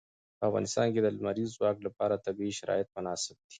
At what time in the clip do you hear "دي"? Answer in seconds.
3.41-3.49